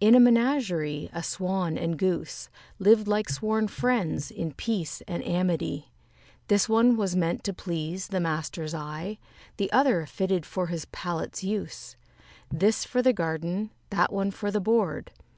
[0.00, 5.90] In a menagerie a Swan and Goose Lived like sworn friends, in peace and amity.
[6.48, 9.16] This one was meant to please the master's eye,
[9.56, 11.96] The other fitted for his palate's use:
[12.50, 15.10] This for the garden, that one for the board.